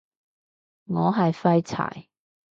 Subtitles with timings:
[0.87, 2.07] 我係廢柴